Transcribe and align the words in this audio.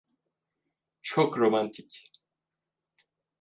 Çok 1.01 1.37
romantik. 1.37 2.11